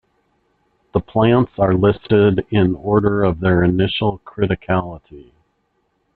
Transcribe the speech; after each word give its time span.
The 0.93 0.99
plants 0.99 1.51
are 1.59 1.75
listed 1.75 2.47
in 2.49 2.73
order 2.73 3.23
of 3.23 3.39
their 3.39 3.63
initial 3.63 4.19
criticality. 4.25 5.29